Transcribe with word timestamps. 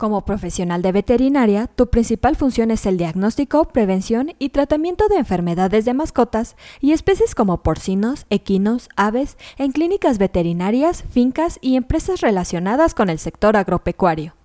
Como 0.00 0.24
profesional 0.24 0.80
de 0.80 0.92
veterinaria, 0.92 1.66
tu 1.66 1.90
principal 1.90 2.34
función 2.34 2.70
es 2.70 2.86
el 2.86 2.96
diagnóstico, 2.96 3.66
prevención 3.66 4.32
y 4.38 4.48
tratamiento 4.48 5.08
de 5.08 5.16
enfermedades 5.16 5.84
de 5.84 5.92
mascotas 5.92 6.56
y 6.80 6.92
especies 6.92 7.34
como 7.34 7.62
porcinos, 7.62 8.24
equinos, 8.30 8.88
aves, 8.96 9.36
en 9.58 9.72
clínicas 9.72 10.16
veterinarias, 10.16 11.04
fincas 11.10 11.58
y 11.60 11.76
empresas 11.76 12.22
relacionadas 12.22 12.94
con 12.94 13.10
el 13.10 13.18
sector 13.18 13.58
agropecuario. 13.58 14.36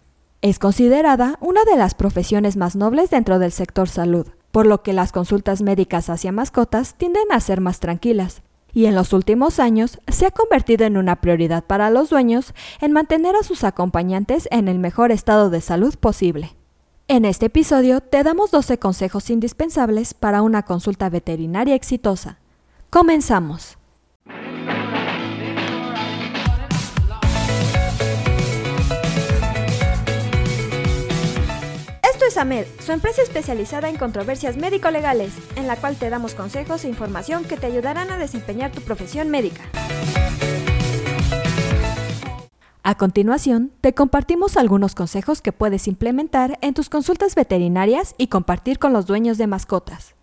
Es 0.42 0.60
considerada 0.60 1.38
una 1.40 1.64
de 1.64 1.78
las 1.78 1.96
profesiones 1.96 2.58
más 2.58 2.76
nobles 2.76 3.10
dentro 3.10 3.40
del 3.40 3.54
sector 3.54 3.88
salud, 3.88 4.28
por 4.52 4.66
lo 4.66 4.84
que 4.84 4.92
las 4.92 5.14
consultas 5.14 5.62
médicas 5.62 6.10
hacia 6.10 6.34
mascotas 6.34 6.96
tienden 6.96 7.32
a 7.32 7.40
ser 7.40 7.62
más 7.62 7.80
tranquilas, 7.80 8.42
y 8.76 8.86
en 8.88 8.94
los 8.94 9.14
últimos 9.14 9.60
años 9.60 10.00
se 10.10 10.28
ha 10.28 10.32
convertido 10.32 10.86
en 10.86 10.98
una 10.98 11.16
prioridad 11.22 11.64
para 11.64 11.90
los 11.90 12.10
dueños 12.10 12.54
en 12.82 12.92
mantener 12.92 13.36
a 13.36 13.42
sus 13.42 13.64
acompañantes 13.64 14.50
en 14.52 14.68
el 14.68 14.78
mejor 14.80 15.12
estado 15.12 15.50
de 15.50 15.62
salud 15.62 15.96
posible. 15.96 16.56
En 17.08 17.24
este 17.24 17.46
episodio 17.46 18.02
te 18.02 18.22
damos 18.22 18.52
12 18.52 18.78
consejos 18.78 19.30
indispensables 19.30 20.14
para 20.14 20.42
una 20.42 20.64
consulta 20.64 21.10
veterinaria 21.10 21.74
exitosa. 21.74 22.40
Comenzamos. 22.90 23.78
Es 32.36 32.42
AMED, 32.42 32.66
su 32.80 32.92
empresa 32.92 33.22
especializada 33.22 33.88
en 33.88 33.98
controversias 33.98 34.58
médico-legales, 34.58 35.34
en 35.56 35.68
la 35.68 35.78
cual 35.78 35.96
te 35.96 36.10
damos 36.10 36.34
consejos 36.34 36.84
e 36.84 36.90
información 36.90 37.46
que 37.46 37.56
te 37.56 37.68
ayudarán 37.68 38.12
a 38.12 38.18
desempeñar 38.18 38.74
tu 38.74 38.82
profesión 38.82 39.30
médica. 39.30 39.62
A 42.84 42.98
continuación, 42.98 43.72
te 43.80 43.94
compartimos 43.94 44.58
algunos 44.58 44.96
consejos 44.96 45.42
que 45.42 45.54
puedes 45.54 45.88
implementar 45.88 46.60
en 46.62 46.74
tus 46.74 46.90
consultas 46.90 47.36
veterinarias 47.36 48.16
y 48.18 48.28
compartir 48.28 48.80
con 48.80 48.92
los 48.92 49.06
dueños 49.06 49.38
de 49.38 49.48
mascotas. 49.48 50.14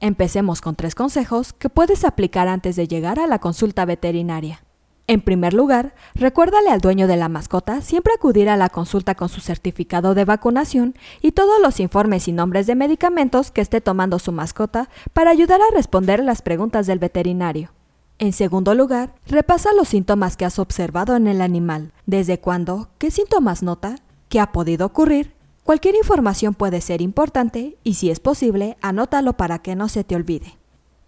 Empecemos 0.00 0.62
con 0.62 0.74
tres 0.74 0.94
consejos 0.94 1.52
que 1.52 1.68
puedes 1.68 2.04
aplicar 2.04 2.48
antes 2.48 2.76
de 2.76 2.88
llegar 2.88 3.20
a 3.20 3.26
la 3.26 3.40
consulta 3.40 3.84
veterinaria. 3.84 4.64
En 5.12 5.20
primer 5.20 5.52
lugar, 5.52 5.94
recuérdale 6.14 6.70
al 6.70 6.80
dueño 6.80 7.06
de 7.06 7.18
la 7.18 7.28
mascota 7.28 7.82
siempre 7.82 8.14
acudir 8.14 8.48
a 8.48 8.56
la 8.56 8.70
consulta 8.70 9.14
con 9.14 9.28
su 9.28 9.42
certificado 9.42 10.14
de 10.14 10.24
vacunación 10.24 10.94
y 11.20 11.32
todos 11.32 11.60
los 11.60 11.80
informes 11.80 12.28
y 12.28 12.32
nombres 12.32 12.66
de 12.66 12.76
medicamentos 12.76 13.50
que 13.50 13.60
esté 13.60 13.82
tomando 13.82 14.18
su 14.18 14.32
mascota 14.32 14.88
para 15.12 15.30
ayudar 15.30 15.60
a 15.60 15.74
responder 15.76 16.24
las 16.24 16.40
preguntas 16.40 16.86
del 16.86 16.98
veterinario. 16.98 17.72
En 18.18 18.32
segundo 18.32 18.74
lugar, 18.74 19.12
repasa 19.26 19.74
los 19.74 19.88
síntomas 19.88 20.38
que 20.38 20.46
has 20.46 20.58
observado 20.58 21.14
en 21.14 21.26
el 21.26 21.42
animal, 21.42 21.92
desde 22.06 22.40
cuándo, 22.40 22.88
qué 22.96 23.10
síntomas 23.10 23.62
nota, 23.62 23.96
qué 24.30 24.40
ha 24.40 24.50
podido 24.50 24.86
ocurrir. 24.86 25.34
Cualquier 25.62 25.94
información 25.94 26.54
puede 26.54 26.80
ser 26.80 27.02
importante 27.02 27.76
y 27.84 27.94
si 27.96 28.10
es 28.10 28.18
posible, 28.18 28.78
anótalo 28.80 29.34
para 29.34 29.58
que 29.58 29.76
no 29.76 29.90
se 29.90 30.04
te 30.04 30.16
olvide. 30.16 30.61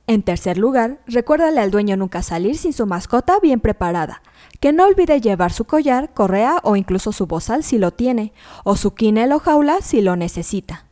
En 0.07 0.23
tercer 0.23 0.59
lugar, 0.59 1.01
recuérdale 1.07 1.61
al 1.61 1.71
dueño 1.71 1.97
nunca 1.97 2.23
salir 2.23 2.59
sin 2.59 2.75
su 2.75 2.85
mascota 2.85 3.39
bien 3.41 3.61
preparada, 3.61 4.21
que 4.61 4.73
no 4.73 4.85
olvide 4.85 5.21
llevar 5.21 5.51
su 5.51 5.65
collar, 5.65 6.13
correa 6.13 6.59
o 6.63 6.77
incluso 6.77 7.11
su 7.11 7.27
bozal 7.27 7.65
si 7.65 7.79
lo 7.79 7.91
tiene, 7.91 8.35
o 8.65 8.77
su 8.77 8.95
quinel 8.95 9.33
o 9.33 9.39
jaula 9.39 9.79
si 9.81 10.03
lo 10.03 10.15
necesita. 10.17 10.85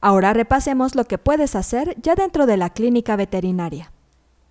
Ahora 0.00 0.32
repasemos 0.32 0.94
lo 0.94 1.04
que 1.04 1.18
puedes 1.18 1.56
hacer 1.56 1.96
ya 2.00 2.14
dentro 2.14 2.46
de 2.46 2.56
la 2.56 2.70
clínica 2.70 3.16
veterinaria. 3.16 3.90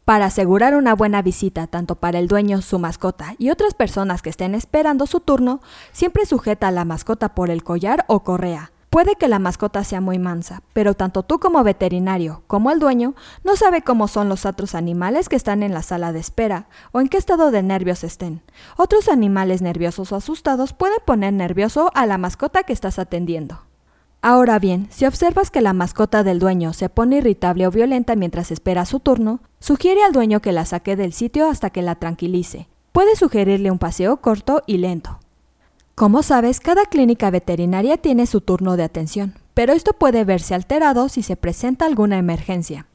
Para 0.03 0.25
asegurar 0.25 0.75
una 0.75 0.95
buena 0.95 1.21
visita 1.21 1.67
tanto 1.67 1.95
para 1.95 2.19
el 2.19 2.27
dueño, 2.27 2.61
su 2.61 2.77
mascota 2.77 3.35
y 3.37 3.51
otras 3.51 3.73
personas 3.73 4.21
que 4.21 4.31
estén 4.31 4.53
esperando 4.53 5.07
su 5.07 5.21
turno, 5.21 5.61
siempre 5.93 6.25
sujeta 6.25 6.67
a 6.67 6.71
la 6.71 6.83
mascota 6.83 7.35
por 7.35 7.49
el 7.49 7.63
collar 7.63 8.03
o 8.07 8.23
correa, 8.23 8.71
Puede 8.89 9.15
que 9.15 9.27
la 9.27 9.37
mascota 9.37 9.83
sea 9.83 10.01
muy 10.01 10.17
mansa, 10.17 10.63
pero 10.73 10.95
tanto 10.95 11.21
tú 11.21 11.39
como 11.39 11.63
veterinario 11.63 12.41
como 12.47 12.71
el 12.71 12.79
dueño 12.79 13.13
no 13.43 13.55
sabe 13.55 13.83
cómo 13.83 14.07
son 14.07 14.29
los 14.29 14.47
otros 14.47 14.73
animales 14.73 15.29
que 15.29 15.35
están 15.35 15.61
en 15.61 15.75
la 15.75 15.83
sala 15.83 16.11
de 16.11 16.19
espera 16.19 16.67
o 16.91 16.99
en 16.99 17.07
qué 17.07 17.17
estado 17.17 17.51
de 17.51 17.61
nervios 17.61 18.03
estén. 18.03 18.41
Otros 18.77 19.07
animales 19.07 19.61
nerviosos 19.61 20.11
o 20.11 20.15
asustados 20.15 20.73
pueden 20.73 20.97
poner 21.05 21.33
nervioso 21.33 21.91
a 21.93 22.07
la 22.07 22.17
mascota 22.17 22.63
que 22.63 22.73
estás 22.73 22.97
atendiendo. 22.97 23.59
Ahora 24.23 24.57
bien, 24.57 24.87
si 24.89 25.05
observas 25.05 25.51
que 25.51 25.61
la 25.61 25.73
mascota 25.73 26.23
del 26.23 26.39
dueño 26.39 26.73
se 26.73 26.89
pone 26.89 27.17
irritable 27.17 27.67
o 27.67 27.71
violenta 27.71 28.15
mientras 28.15 28.51
espera 28.51 28.85
su 28.85 28.99
turno, 28.99 29.39
sugiere 29.59 30.03
al 30.03 30.13
dueño 30.13 30.41
que 30.41 30.51
la 30.51 30.65
saque 30.65 30.95
del 30.95 31.13
sitio 31.13 31.47
hasta 31.47 31.69
que 31.69 31.83
la 31.83 31.95
tranquilice. 31.95 32.67
Puede 32.91 33.15
sugerirle 33.15 33.69
un 33.69 33.77
paseo 33.77 34.17
corto 34.17 34.63
y 34.65 34.79
lento. 34.79 35.19
Como 35.99 36.23
sabes, 36.23 36.61
cada 36.61 36.85
clínica 36.85 37.29
veterinaria 37.29 37.97
tiene 37.97 38.25
su 38.25 38.39
turno 38.39 38.77
de 38.77 38.83
atención, 38.83 39.33
pero 39.53 39.73
esto 39.73 39.91
puede 39.91 40.23
verse 40.23 40.55
alterado 40.55 41.09
si 41.09 41.23
se 41.23 41.35
presenta 41.35 41.85
alguna 41.85 42.17
emergencia. 42.17 42.87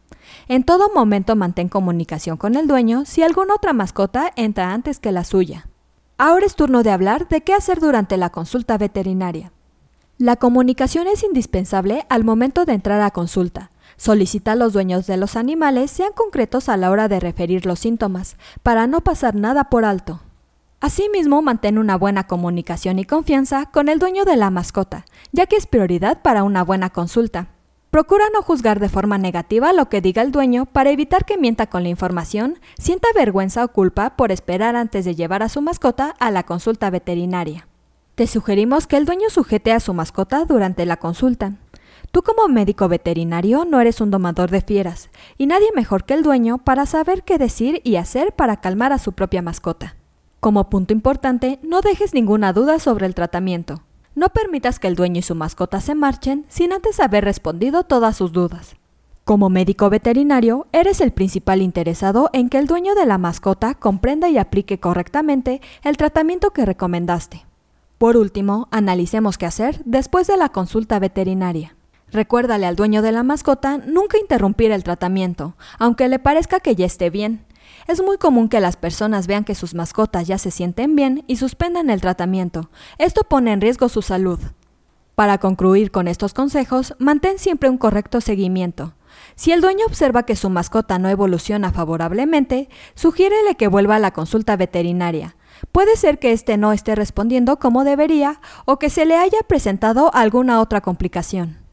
En 0.48 0.64
todo 0.64 0.88
momento 0.88 1.36
mantén 1.36 1.68
comunicación 1.68 2.38
con 2.38 2.56
el 2.56 2.66
dueño 2.66 3.04
si 3.04 3.22
alguna 3.22 3.56
otra 3.56 3.74
mascota 3.74 4.32
entra 4.36 4.72
antes 4.72 5.00
que 5.00 5.12
la 5.12 5.24
suya. 5.24 5.68
Ahora 6.16 6.46
es 6.46 6.56
turno 6.56 6.82
de 6.82 6.92
hablar 6.92 7.28
de 7.28 7.42
qué 7.42 7.52
hacer 7.52 7.78
durante 7.78 8.16
la 8.16 8.30
consulta 8.30 8.78
veterinaria. 8.78 9.52
La 10.16 10.36
comunicación 10.36 11.06
es 11.06 11.24
indispensable 11.24 12.06
al 12.08 12.24
momento 12.24 12.64
de 12.64 12.72
entrar 12.72 13.02
a 13.02 13.10
consulta. 13.10 13.70
Solicita 13.98 14.52
a 14.52 14.56
los 14.56 14.72
dueños 14.72 15.06
de 15.06 15.18
los 15.18 15.36
animales 15.36 15.90
sean 15.90 16.14
concretos 16.14 16.70
a 16.70 16.78
la 16.78 16.90
hora 16.90 17.08
de 17.08 17.20
referir 17.20 17.66
los 17.66 17.80
síntomas, 17.80 18.38
para 18.62 18.86
no 18.86 19.02
pasar 19.02 19.34
nada 19.34 19.64
por 19.64 19.84
alto. 19.84 20.22
Asimismo, 20.84 21.40
mantén 21.40 21.78
una 21.78 21.96
buena 21.96 22.26
comunicación 22.26 22.98
y 22.98 23.06
confianza 23.06 23.64
con 23.72 23.88
el 23.88 23.98
dueño 23.98 24.26
de 24.26 24.36
la 24.36 24.50
mascota, 24.50 25.06
ya 25.32 25.46
que 25.46 25.56
es 25.56 25.66
prioridad 25.66 26.20
para 26.20 26.42
una 26.42 26.62
buena 26.62 26.90
consulta. 26.90 27.48
Procura 27.88 28.26
no 28.34 28.42
juzgar 28.42 28.80
de 28.80 28.90
forma 28.90 29.16
negativa 29.16 29.72
lo 29.72 29.88
que 29.88 30.02
diga 30.02 30.20
el 30.20 30.30
dueño 30.30 30.66
para 30.66 30.90
evitar 30.90 31.24
que 31.24 31.38
mienta 31.38 31.68
con 31.68 31.84
la 31.84 31.88
información, 31.88 32.58
sienta 32.76 33.08
vergüenza 33.14 33.64
o 33.64 33.68
culpa 33.68 34.14
por 34.14 34.30
esperar 34.30 34.76
antes 34.76 35.06
de 35.06 35.14
llevar 35.14 35.42
a 35.42 35.48
su 35.48 35.62
mascota 35.62 36.14
a 36.18 36.30
la 36.30 36.42
consulta 36.42 36.90
veterinaria. 36.90 37.66
Te 38.14 38.26
sugerimos 38.26 38.86
que 38.86 38.98
el 38.98 39.06
dueño 39.06 39.30
sujete 39.30 39.72
a 39.72 39.80
su 39.80 39.94
mascota 39.94 40.44
durante 40.44 40.84
la 40.84 40.98
consulta. 40.98 41.54
Tú 42.12 42.20
como 42.20 42.46
médico 42.48 42.88
veterinario 42.88 43.64
no 43.64 43.80
eres 43.80 44.02
un 44.02 44.10
domador 44.10 44.50
de 44.50 44.60
fieras, 44.60 45.08
y 45.38 45.46
nadie 45.46 45.68
mejor 45.74 46.04
que 46.04 46.12
el 46.12 46.22
dueño 46.22 46.58
para 46.58 46.84
saber 46.84 47.22
qué 47.22 47.38
decir 47.38 47.80
y 47.84 47.96
hacer 47.96 48.34
para 48.34 48.60
calmar 48.60 48.92
a 48.92 48.98
su 48.98 49.12
propia 49.12 49.40
mascota. 49.40 49.96
Como 50.44 50.68
punto 50.68 50.92
importante, 50.92 51.58
no 51.62 51.80
dejes 51.80 52.12
ninguna 52.12 52.52
duda 52.52 52.78
sobre 52.78 53.06
el 53.06 53.14
tratamiento. 53.14 53.80
No 54.14 54.28
permitas 54.28 54.78
que 54.78 54.88
el 54.88 54.94
dueño 54.94 55.20
y 55.20 55.22
su 55.22 55.34
mascota 55.34 55.80
se 55.80 55.94
marchen 55.94 56.44
sin 56.50 56.74
antes 56.74 57.00
haber 57.00 57.24
respondido 57.24 57.84
todas 57.84 58.18
sus 58.18 58.30
dudas. 58.30 58.76
Como 59.24 59.48
médico 59.48 59.88
veterinario, 59.88 60.66
eres 60.72 61.00
el 61.00 61.12
principal 61.12 61.62
interesado 61.62 62.28
en 62.34 62.50
que 62.50 62.58
el 62.58 62.66
dueño 62.66 62.94
de 62.94 63.06
la 63.06 63.16
mascota 63.16 63.72
comprenda 63.72 64.28
y 64.28 64.36
aplique 64.36 64.78
correctamente 64.78 65.62
el 65.82 65.96
tratamiento 65.96 66.50
que 66.50 66.66
recomendaste. 66.66 67.46
Por 67.96 68.18
último, 68.18 68.68
analicemos 68.70 69.38
qué 69.38 69.46
hacer 69.46 69.80
después 69.86 70.26
de 70.26 70.36
la 70.36 70.50
consulta 70.50 70.98
veterinaria. 70.98 71.74
Recuérdale 72.12 72.66
al 72.66 72.76
dueño 72.76 73.00
de 73.00 73.12
la 73.12 73.22
mascota 73.22 73.78
nunca 73.78 74.18
interrumpir 74.18 74.72
el 74.72 74.84
tratamiento, 74.84 75.54
aunque 75.78 76.06
le 76.10 76.18
parezca 76.18 76.60
que 76.60 76.74
ya 76.74 76.84
esté 76.84 77.08
bien, 77.08 77.46
es 77.86 78.02
muy 78.02 78.18
común 78.18 78.48
que 78.48 78.60
las 78.60 78.76
personas 78.76 79.26
vean 79.26 79.44
que 79.44 79.54
sus 79.54 79.74
mascotas 79.74 80.26
ya 80.26 80.38
se 80.38 80.50
sienten 80.50 80.96
bien 80.96 81.24
y 81.26 81.36
suspendan 81.36 81.90
el 81.90 82.00
tratamiento. 82.00 82.70
Esto 82.98 83.22
pone 83.22 83.52
en 83.52 83.60
riesgo 83.60 83.88
su 83.88 84.02
salud. 84.02 84.38
Para 85.14 85.38
concluir 85.38 85.90
con 85.90 86.08
estos 86.08 86.34
consejos, 86.34 86.94
mantén 86.98 87.38
siempre 87.38 87.68
un 87.68 87.78
correcto 87.78 88.20
seguimiento. 88.20 88.94
Si 89.36 89.52
el 89.52 89.60
dueño 89.60 89.86
observa 89.86 90.24
que 90.24 90.36
su 90.36 90.50
mascota 90.50 90.98
no 90.98 91.08
evoluciona 91.08 91.72
favorablemente, 91.72 92.68
sugiérele 92.94 93.54
que 93.56 93.68
vuelva 93.68 93.96
a 93.96 94.00
la 94.00 94.12
consulta 94.12 94.56
veterinaria. 94.56 95.36
Puede 95.72 95.96
ser 95.96 96.18
que 96.18 96.32
éste 96.32 96.56
no 96.56 96.72
esté 96.72 96.94
respondiendo 96.94 97.58
como 97.58 97.84
debería 97.84 98.40
o 98.64 98.78
que 98.78 98.90
se 98.90 99.06
le 99.06 99.16
haya 99.16 99.38
presentado 99.46 100.12
alguna 100.14 100.60
otra 100.60 100.80
complicación. 100.80 101.63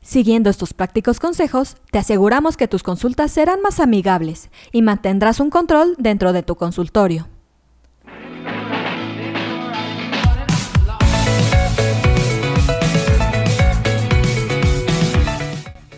Siguiendo 0.00 0.48
estos 0.48 0.72
prácticos 0.72 1.20
consejos, 1.20 1.76
te 1.90 1.98
aseguramos 1.98 2.56
que 2.56 2.68
tus 2.68 2.82
consultas 2.82 3.30
serán 3.30 3.60
más 3.60 3.80
amigables 3.80 4.50
y 4.72 4.82
mantendrás 4.82 5.40
un 5.40 5.50
control 5.50 5.96
dentro 5.98 6.32
de 6.32 6.42
tu 6.42 6.56
consultorio. 6.56 7.28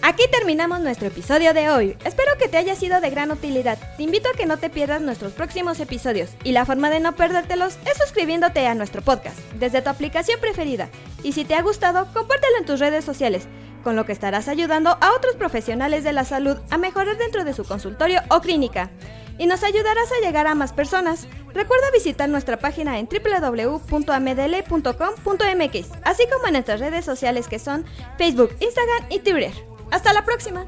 Aquí 0.03 0.25
terminamos 0.33 0.81
nuestro 0.81 1.07
episodio 1.07 1.55
de 1.55 1.71
hoy. 1.71 1.97
Espero 2.05 2.33
que 2.37 2.49
te 2.49 2.57
haya 2.57 2.75
sido 2.75 3.01
de 3.01 3.11
gran 3.11 3.31
utilidad. 3.31 3.79
Te 3.97 4.03
invito 4.03 4.29
a 4.29 4.37
que 4.37 4.45
no 4.45 4.57
te 4.57 4.69
pierdas 4.69 5.01
nuestros 5.01 5.33
próximos 5.33 5.79
episodios 5.79 6.31
y 6.43 6.51
la 6.51 6.67
forma 6.67 6.91
de 6.91 6.99
no 6.99 7.15
perdértelos 7.15 7.79
es 7.87 7.97
suscribiéndote 7.97 8.67
a 8.67 8.75
nuestro 8.75 9.03
podcast 9.03 9.39
desde 9.61 9.83
tu 9.83 9.89
aplicación 9.89 10.41
preferida. 10.41 10.89
Y 11.23 11.33
si 11.33 11.45
te 11.45 11.55
ha 11.55 11.63
gustado, 11.63 12.09
compártelo 12.13 12.59
en 12.59 12.67
tus 12.67 12.81
redes 12.81 13.05
sociales 13.05 13.47
con 13.83 13.97
lo 13.97 14.07
que 14.07 14.13
estarás 14.13 14.49
ayudando 14.49 14.97
a 15.01 15.13
otros 15.17 15.37
profesionales 15.37 16.05
de 16.05 16.13
la 16.13 16.25
salud 16.25 16.59
a 16.71 16.79
mejorar 16.79 17.19
dentro 17.19 17.45
de 17.45 17.55
su 17.55 17.65
consultorio 17.65 18.21
o 18.29 18.41
clínica. 18.41 18.91
Y 19.39 19.47
nos 19.47 19.63
ayudarás 19.63 20.11
a 20.13 20.21
llegar 20.25 20.47
a 20.47 20.55
más 20.55 20.73
personas. 20.73 21.27
Recuerda 21.55 21.91
visitar 21.93 22.29
nuestra 22.29 22.59
página 22.59 22.99
en 22.99 23.09
www.amdl.com.mx, 23.09 25.89
así 26.05 26.25
como 26.31 26.47
en 26.47 26.53
nuestras 26.53 26.81
redes 26.81 27.05
sociales 27.05 27.49
que 27.49 27.59
son 27.59 27.85
Facebook, 28.19 28.51
Instagram 28.61 29.07
y 29.09 29.21
Twitter. 29.21 29.53
¡Hasta 29.91 30.13
la 30.13 30.25
próxima! 30.25 30.67